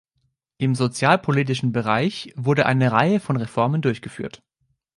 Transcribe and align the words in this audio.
Im 0.57 0.73
sozialpolitischen 0.73 1.73
Bereich 1.73 2.33
wurde 2.35 2.65
eine 2.65 2.91
Reihe 2.91 3.19
von 3.19 3.37
Reformen 3.37 3.83
durchgeführt. 3.83 4.41